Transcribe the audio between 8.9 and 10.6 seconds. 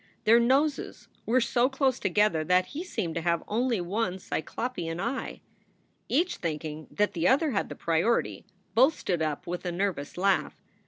stood up with a nervous laugh.